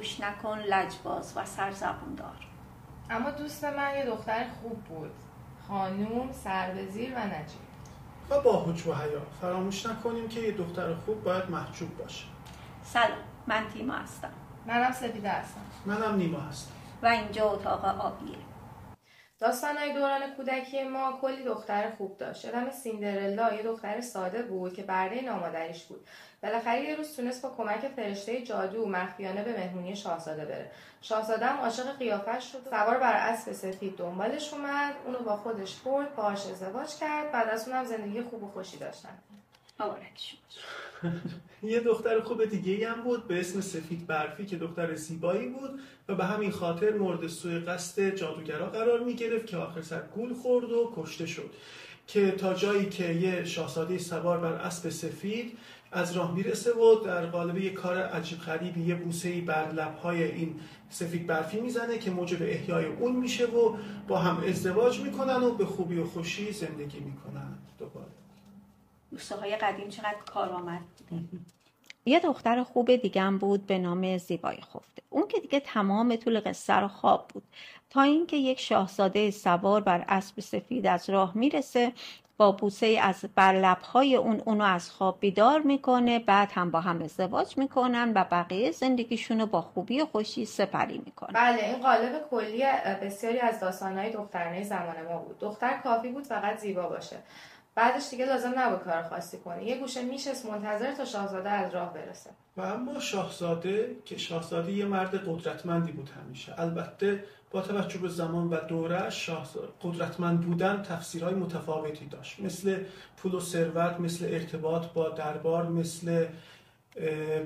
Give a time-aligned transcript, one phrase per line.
[0.00, 2.46] گوش نکن لجباز و سرزبون دار.
[3.10, 5.10] اما دوست من یه دختر خوب بود.
[5.68, 7.60] خانوم سربزیر و نجیب.
[8.30, 9.20] و با حج و حیا.
[9.40, 12.24] فراموش نکنیم که یه دختر خوب باید محجوب باشه.
[12.84, 13.18] سلام.
[13.46, 14.30] من تیما هستم.
[14.66, 15.60] منم سفیده هستم.
[15.86, 16.72] منم نیما هستم.
[17.02, 18.36] و اینجا اتاق آبیه.
[19.40, 22.44] داستانهای دوران کودکی ما کلی دختر خوب داشت.
[22.44, 26.06] یادم سیندرلا یه دختر ساده بود که برده نامادریش بود.
[26.42, 30.70] بالاخره یه روز تونست با کمک فرشته جادو مخفیانه به مهمونی شاهزاده بره.
[31.02, 36.14] شاهزاده هم عاشق قیافش شد سوار بر اسب سفید دنبالش اومد اونو با خودش برد
[36.14, 39.18] باهاش ازدواج کرد بعد از اونم زندگی خوب و خوشی داشتن.
[39.80, 40.34] مبارک
[41.62, 46.14] یه دختر خوب دیگه هم بود به اسم سفید برفی که دختر زیبایی بود و
[46.14, 50.72] به همین خاطر مورد سوی قصد جادوگرا قرار می گرفت که آخر سر گول خورد
[50.72, 51.50] و کشته شد.
[52.06, 55.58] که تا جایی که یه شاهزاده سوار بر اسب سفید
[55.92, 60.60] از راه می‌رسه و در قالب یه کار عجیب غریبی یه بوسه بر لبهای این
[60.90, 63.76] سفید برفی می‌زنه که موجب احیای اون میشه و
[64.08, 67.58] با هم ازدواج می‌کنن و به خوبی و خوشی زندگی می‌کنن.
[67.78, 68.09] دوباره.
[69.10, 70.80] بوسه های قدیم چقدر کارآمد
[72.04, 75.02] یه دختر خوب دیگه هم بود به نام زیبای خفته.
[75.10, 77.42] اون که دیگه تمام طول قصه رو خواب بود.
[77.90, 81.92] تا اینکه یک شاهزاده سوار بر اسب سفید از راه می‌رسه
[82.36, 87.02] با بوسه از بر لبهای اون اونو از خواب بیدار می‌کنه بعد هم با هم
[87.02, 91.32] ازدواج می‌کنن و بقیه زندگیشونو با خوبی و خوشی سپری می‌کنن.
[91.32, 92.64] بله این قالب کلی
[93.02, 95.38] بسیاری از داستانهای دخترانه زمان ما بود.
[95.38, 97.16] دختر کافی بود فقط زیبا باشه.
[97.74, 101.94] بعدش دیگه لازم نبود کار خاصی کنه یه گوشه میشست منتظر تا شاهزاده از راه
[101.94, 102.30] برسه.
[102.56, 106.60] و اما شاهزاده که شاهزاده یه مرد قدرتمندی بود همیشه.
[106.60, 109.30] البته با توجه به زمان و دورش
[109.82, 112.40] قدرتمند بودن تفسیرهای متفاوتی داشت.
[112.40, 112.84] مثل
[113.16, 116.26] پول و ثروت مثل ارتباط با دربار مثل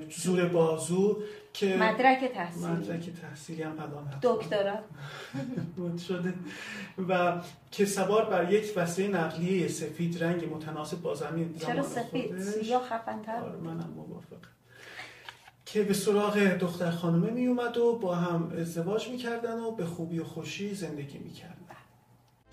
[0.09, 1.23] زور بازو
[1.53, 2.65] که مدرک تحصیلی.
[2.65, 3.73] مدرک تحصیلی هم
[4.21, 4.79] دکترا.
[6.07, 6.33] شده
[7.09, 7.41] و
[7.71, 11.57] که سوار بر یک وسیله نقلیه سفید رنگ متناسب با زمین.
[11.57, 14.49] چرا سفید؟ یا خفن‌تر آره منم موافقم.
[15.65, 20.19] که به سراغ دختر خانومه می اومد و با هم ازدواج می‌کردن و به خوبی
[20.19, 21.64] و خوشی زندگی می‌کردن.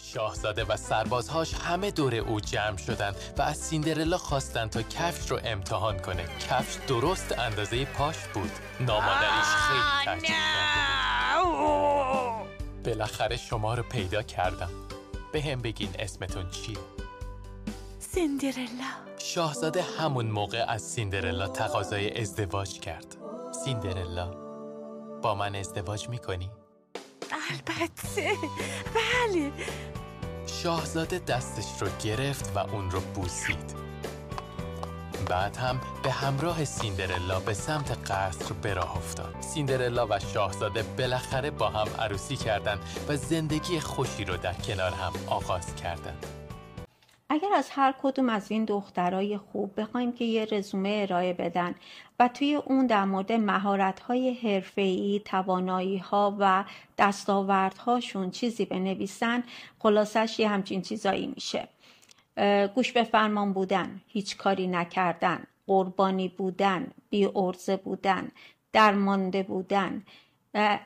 [0.04, 5.40] شاهزاده و سربازهاش همه دور او جمع شدن و از سیندرلا خواستن تا کفش رو
[5.44, 6.24] امتحان کنه.
[6.24, 8.50] کفش درست اندازه پاش بود.
[8.80, 10.34] نامادریش خیلی تعجب
[12.84, 14.70] بالاخره شما رو پیدا کردم.
[15.32, 16.78] به هم بگین اسمتون چیه
[17.98, 18.92] سیندرلا.
[19.18, 23.16] شاهزاده همون موقع از سیندرلا تقاضای ازدواج کرد.
[23.64, 24.30] سیندرلا
[25.22, 26.50] با من ازدواج می‌کنی؟
[27.32, 28.36] البته.
[28.94, 29.52] بله.
[30.46, 33.82] شاهزاده دستش رو گرفت و اون رو بوسید.
[35.28, 39.34] بعد هم به همراه سیندرلا به سمت قصر به راه افتاد.
[39.40, 42.78] سیندرلا و شاهزاده بالاخره با هم عروسی کردند
[43.08, 46.26] و زندگی خوشی رو در کنار هم آغاز کردند.
[47.32, 51.74] اگر از هر کدوم از این دخترای خوب بخوایم که یه رزومه ارائه بدن
[52.20, 56.64] و توی اون در مورد مهارت‌های حرفه‌ای، توانایی‌ها و
[56.98, 59.44] دستاوردهاشون چیزی بنویسن
[59.78, 61.68] خلاصش یه همچین چیزایی میشه.
[62.74, 68.28] گوش به فرمان بودن هیچ کاری نکردن قربانی بودن بی ارزه بودن
[68.72, 70.02] درمانده بودن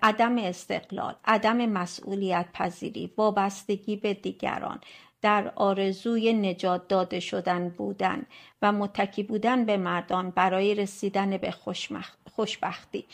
[0.02, 4.80] عدم استقلال عدم مسئولیت پذیری وابستگی به دیگران.
[5.22, 8.26] در آرزوی نجات داده شدن بودن
[8.62, 11.54] و متکی بودن به مردان برای رسیدن به
[12.36, 13.04] خوشبختی.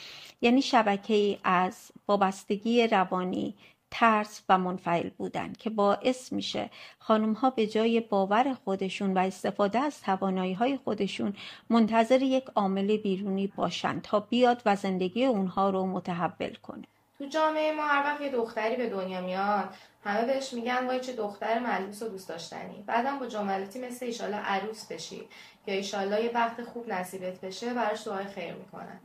[0.40, 3.54] یعنی شبکه ای از وابستگی روانی
[3.92, 9.78] ترس و منفعل بودن که باعث میشه خانم ها به جای باور خودشون و استفاده
[9.78, 11.34] از توانایی های خودشون
[11.70, 16.84] منتظر یک عامل بیرونی باشن تا بیاد و زندگی اونها رو متحول کنه.
[17.18, 21.12] تو جامعه ما هر وقت یه دختری به دنیا میاد همه بهش میگن وای چه
[21.12, 22.84] دختر ملبوس و دوست داشتنی.
[22.86, 25.28] بعدم با جملاتی مثل ایشالله عروس بشی
[25.66, 29.00] یا ایشالله یه وقت خوب نصیبت بشه براش دعای خیر می‌کنن.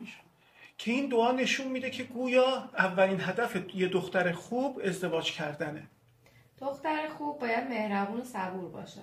[0.78, 5.84] که این دعا نشون میده که گویا اولین هدف یه دختر خوب ازدواج کردنه.
[6.62, 9.02] دختر خوب باید مهربون و صبور باشه.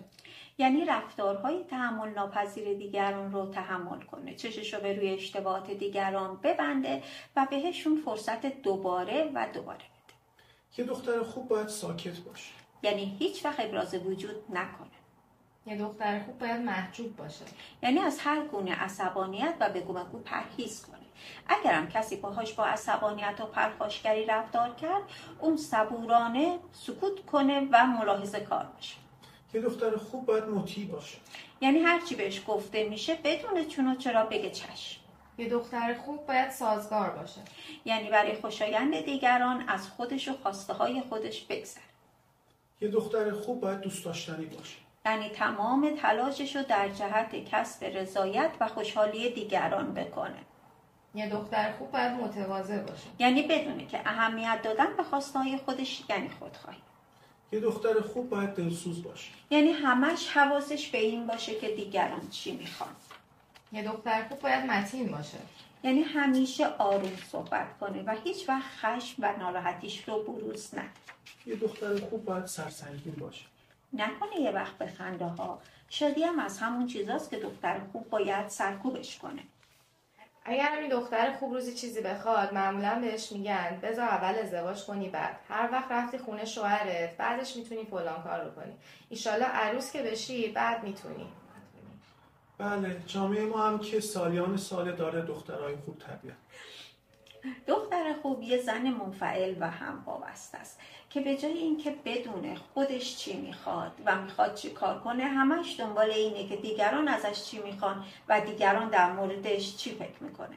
[0.59, 4.35] یعنی رفتارهای تحمل ناپذیر دیگران رو تحمل کنه.
[4.35, 7.03] چشش رو به روی اشتباهات دیگران ببنده
[7.37, 9.85] و بهشون فرصت دوباره و دوباره.
[10.79, 12.51] یه دختر خوب باید ساکت باشه.
[12.83, 14.89] یعنی هیچ وقت ابراز وجود نکنه.
[15.67, 17.45] یه دختر خوب باید محجوب باشه.
[17.83, 20.99] یعنی از هر گونه عصبانیت و بگو بگو پرهیز کنه.
[21.47, 25.03] اگرم کسی باهاش با عصبانیت و پرخاشگری رفتار کرد
[25.41, 28.97] اون صبورانه سکوت کنه و ملاحظه کار باشه.
[29.55, 31.19] یه دختر خوب باید مطیع باشه.
[31.61, 35.04] یعنی هرچی بهش گفته میشه بدون چون و چرا بگه چشم.
[35.39, 37.41] یه دختر خوب باید سازگار باشه.
[37.85, 41.85] یعنی برای خوشایند دیگران از خودش و خواسته های خودش بگذره
[42.81, 44.77] یه دختر خوب باید دوست داشتنی باشه.
[45.07, 50.39] یعنی تمام تلاشش رو در جهت کسب رضایت و خوشحالی دیگران بکنه.
[51.15, 53.07] یه دختر خوب باید متواضع باشه.
[53.19, 56.79] یعنی بدونه که اهمیت دادن به خواسته های خودش یعنی خودخواهی.
[57.53, 59.31] یه دختر خوب باید دلسوز باشه.
[59.51, 62.91] یعنی همش حواسش به این باشه که دیگران چی می‌خوان.
[63.75, 65.39] یه دختر خوب باید متین باشه.
[65.83, 70.89] یعنی همیشه آروم صحبت کنه و هیچ وقت خشم و ناراحتیش رو بروز نده
[71.47, 73.45] یه دختر خوب باید سرسنگین باشه.
[73.93, 78.49] نکنه یه وقت به خنده ها شادی هم از همون چیزاست که دختر خوب باید
[78.49, 79.43] سرکوبش کنه.
[80.45, 85.37] اگر همین دختر خوب روزی چیزی بخواد معمولا بهش میگن بذار اول ازدواج کنی بعد.
[85.49, 88.73] هر وقت رفتی خونه شوهرت بعدش می‌تونی فلان کار رو کنی.
[89.09, 91.27] ایشالله عروس که بشی بعد می‌تونی.
[92.59, 96.35] بله جامعه ما هم که سالیان سال داره دخترای خوب تربیت.
[97.67, 100.05] دختر خوب یه زن منفعل و هم
[100.55, 100.81] است
[101.11, 106.11] که به جای اینکه بدونه خودش چی می‌خواد و می‌خواد چی کار کنه همش دنبال
[106.11, 110.57] اینه که دیگران ازش چی می‌خوان و دیگران در موردش چی فکر می‌کنه.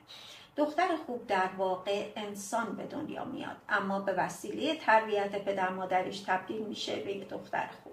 [0.57, 6.61] دختر خوب در واقع انسان به دنیا میاد اما به وسیله تربیت پدر مادرش تبدیل
[6.61, 7.86] میشه به یک دختر خوب.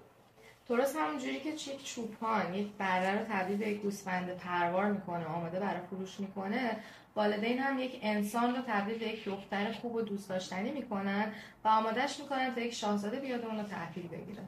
[0.68, 5.60] درست همونجوری که یک چوپان یک بره رو تبدیل به یک گوسفند پروار می‌کنه آماده
[5.60, 6.76] برای فروش می‌کنه
[7.16, 11.32] والدین هم یک انسان رو تبدیل به یک دختر خوب و دوست داشتنی می‌کنن
[11.64, 14.42] و آمادهش می‌کنن تا یک شاهزاده بیاد اون رو تحویل بگیره.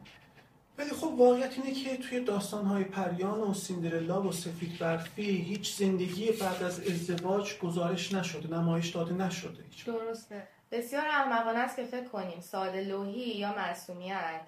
[0.79, 6.33] ولی خب واقعیت اینه که توی داستانهای پریان و سیندرلا و سفید برفی هیچ زندگی
[6.33, 9.65] بعد از ازدواج گزارش نشده نمایش داده نشده.
[9.71, 10.49] هیچ درسته.
[10.73, 14.41] بسیار احمقانه است که فکر کنیم ساده لوحی یا معصومیت.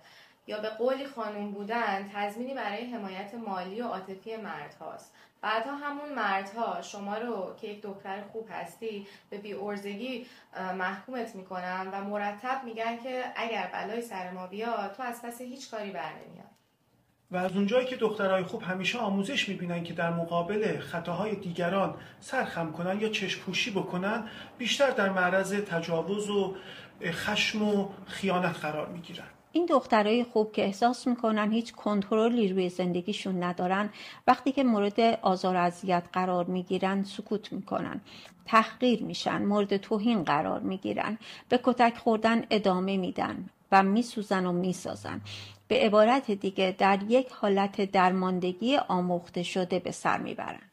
[0.48, 5.14] یا به قولی خانوم بودن تضمینی برای حمایت مالی و عاطفی مردهاست.
[5.40, 10.26] بعدها همون مردها شما رو که یک دختر خوب هستی به بی ارزگی
[10.78, 15.70] محکومت می‌کنن و مرتب میگن که اگر بلای سر ما بیاد تو از پس هیچ
[15.70, 16.48] کاری بر نمیاد
[17.30, 22.72] و از اونجایی که دخترای خوب همیشه آموزش می‌بینن که در مقابل خطاهای دیگران سرخم
[22.72, 24.28] کنن یا چشم پوشی بکنن
[24.58, 26.56] بیشتر در معرض تجاوز و
[27.04, 29.28] خشم و خیانت قرار می‌گیرن.
[29.58, 33.90] این دخترای خوب که احساس می‌کنن هیچ کنترلی روی زندگیشون ندارن
[34.26, 38.00] وقتی که مورد آزار و اذیت قرار می‌گیرن سکوت می‌کنن
[38.46, 41.18] تحقیر میشن مورد توهین قرار می‌گیرن
[41.48, 45.20] به کتک خوردن ادامه میدن و میسوزن و می‌سازن.
[45.68, 50.67] به عبارت دیگه در یک حالت درماندگی آموخته شده به سر می‌برن.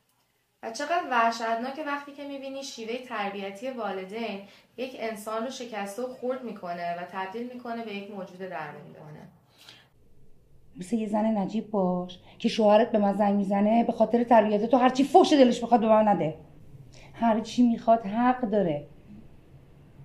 [0.63, 4.39] و چقدر وحشتناکه وقتی که می‌بینی شیوه تربیتی والدین
[4.77, 8.99] یک انسان رو شکسته و خورد می‌کنه و تبدیل می‌کنه به یک موجود درمانده
[10.79, 14.77] مثل یه زن نجیب باش که شوهرت به من زنگ می‌زنه به خاطر تربیت تو
[14.77, 16.37] هرچی فوش دلش بخواد به من نده.
[17.13, 18.87] هرچی می‌خواد حق داره.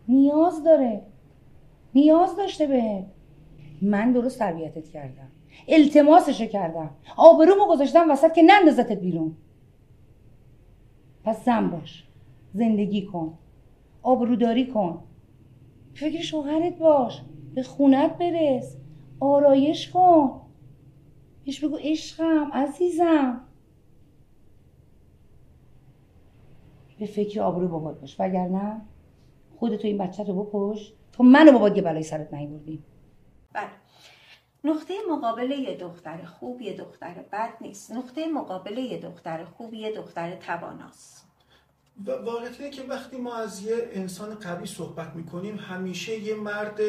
[0.09, 1.03] نیاز داره.
[1.95, 3.05] نیاز داشته به
[3.83, 5.29] من درست تربیتت کردم.
[5.69, 6.91] التماسشو کردم.
[7.17, 9.37] آبرومو گذاشتم وسط که نندازتت بیرون.
[11.25, 12.07] پس زن باش.
[12.53, 13.39] زندگی کن.
[14.03, 15.03] آبروداری کن.
[15.95, 17.23] فکر شوهرت باش.
[17.55, 18.77] به خونت برس.
[19.21, 20.41] آرایش کن.
[21.45, 23.41] بهش بگو عشقم عزیزم.
[26.99, 28.17] به فکر آبرو بابات باش.
[28.21, 28.81] وگرنه
[29.57, 32.83] خودتو این بچه رو بکش تو منو بابات یه بلای سرت نیوردی.
[33.53, 33.80] بله.
[34.65, 37.93] نقطه مقابل یه دختر خوب یه دختر بد نیست.
[37.93, 41.27] نقطه مقابل یه دختر خوب یه دختر تواناست.
[42.07, 46.81] و واقعیت اینه که وقتی ما از یه انسان قوی صحبت می‌کنیم همیشه یه مرد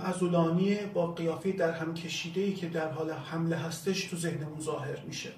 [0.00, 5.00] ازولانی با قیافه در هم کشیده ای که در حال حمله هستش تو ذهنمون ظاهر
[5.00, 5.30] میشه.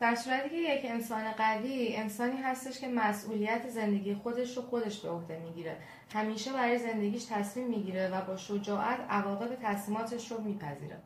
[0.00, 5.10] در صورتی که یک انسان قوی انسانی هستش که مسئولیت زندگی خودش رو خودش به
[5.10, 5.76] عهده می‌گیره.
[6.14, 10.96] همیشه برای زندگیش تصمیم می‌گیره و با شجاعت عواقب تصمیماتش رو میپذیره.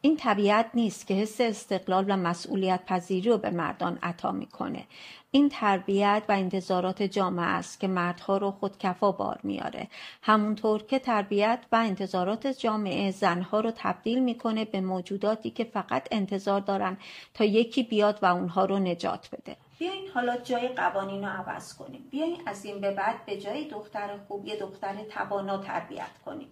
[0.00, 4.84] این طبیعت نیست که حس استقلال و مسئولیت پذیری رو به مردان عطا می‌کنه.
[5.30, 9.88] این تربیت و انتظارات جامعه است که مردها رو خودکفا بار میاره
[10.22, 16.60] همونطور که تربیت و انتظارات جامعه زنها رو تبدیل می‌کنه به موجوداتی که فقط انتظار
[16.60, 16.96] دارن
[17.34, 19.56] تا یکی بیاد و اونها رو نجات بده.
[19.78, 22.08] بیاین حالا جای قوانین رو عوض کنیم.
[22.10, 26.48] بیاین از این به بعد به جای دختر خوب یه دختر توانا تربیت کنیم.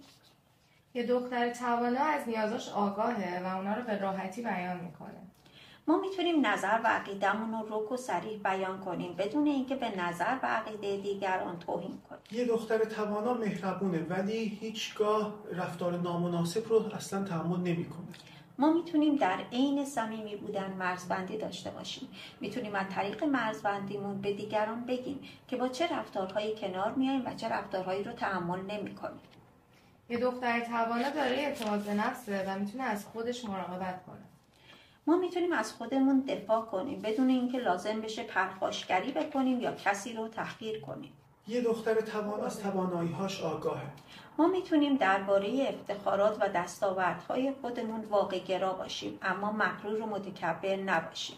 [0.96, 5.20] یه دختر توانا از نیازاش آگاهه و اونا رو به راحتی بیان می‌کنه.
[5.88, 9.14] ما می‌تونیم نظر و عقیدمون رو رک و سریح بیان کنیم.
[9.14, 12.20] بدون اینکه به نظر و عقیده دیگران توهین کنیم.
[12.32, 18.06] یه دختر توانا مهربونه ولی هیچگاه رفتار نامناسب رو اصلا تحمل نمی‌کنه.
[18.58, 22.08] ما می‌تونیم در عین صمیمی بودن مرزبندی داشته باشیم.
[22.40, 27.48] می‌تونیم از طریق مرزبندیمون به دیگران بگیم که با چه رفتارهایی کنار میایم و چه
[27.48, 29.20] رفتارهایی رو تحمل نمی‌کنیم.
[30.14, 34.24] یه دختر توانا داره اعتماد به نفسه و می‌تونه از خودش مراقبت کنه.
[35.06, 40.28] ما می‌تونیم از خودمون دفاع کنیم بدون اینکه لازم بشه پرخاشگری بکنیم یا کسی رو
[40.28, 41.12] تحقیر کنیم.
[41.48, 43.86] یه دختر توانا از توانایی‌هاش آگاهه.
[44.38, 51.36] ما می‌تونیم درباره افتخارات و دستاوردهای خودمون واقع گرا باشیم اما مغرور و متکبر نباشیم.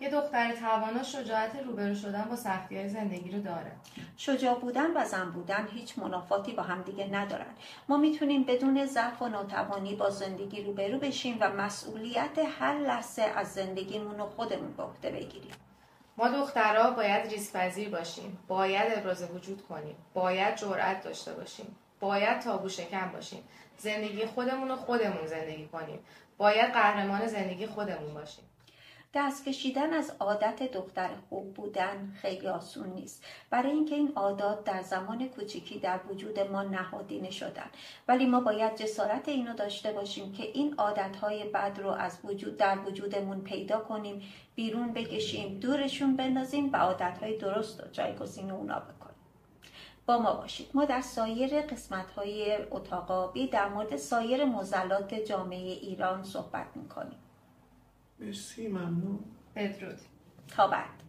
[0.00, 3.72] یه دختر توانا شجاعت روبرو شدن با سختی های زندگی رو داره.
[4.16, 7.54] شجاع بودن و زن بودن هیچ منافاتی با هم دیگه ندارن.
[7.88, 13.52] ما می‌تونیم بدون ضعف و ناتوانی با زندگی روبرو بشیم و مسئولیت هر لحظه از
[13.52, 15.52] زندگیمون رو خودمون به عهده بگیریم.
[16.16, 18.38] ما دخترها باید ریسک پذیر باشیم.
[18.48, 19.96] باید ابراز وجود کنیم.
[20.14, 21.76] باید جرأت داشته باشیم.
[22.00, 23.42] باید تابو شکن باشیم.
[23.78, 25.98] زندگی خودمون رو خودمون زندگی کنیم.
[26.38, 28.44] باید قهرمان زندگی خودمون باشیم.
[29.14, 33.24] دست کشیدن از عادت دختر خوب بودن خیلی آسون نیست.
[33.50, 37.70] برای اینکه این عادات در زمان کوچیکی در وجود ما نهادینه شدن.
[38.08, 42.78] ولی ما باید جسارت اینو داشته باشیم که این عادتهای بد رو از وجود در
[42.78, 44.22] وجودمون پیدا کنیم
[44.54, 49.16] بیرون بکشیم دورشون بندازیم و عادتهای درست رو جایگزین اونا بکنیم.
[50.06, 50.70] با ما باشید.
[50.74, 57.19] ما در سایر قسمت های اتاقابی در مورد سایر مزلات جامعه ایران صحبت می‌کنیم.
[58.20, 59.18] مرسی ممنون.
[59.56, 59.98] بدرود.
[60.48, 61.00] تا بعد.